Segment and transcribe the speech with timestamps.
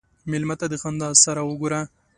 [0.31, 1.81] مېلمه ته د خندا سره وګوره.